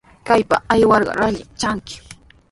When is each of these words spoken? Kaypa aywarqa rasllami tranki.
Kaypa 0.27 0.55
aywarqa 0.73 1.11
rasllami 1.17 1.41
tranki. 1.59 1.95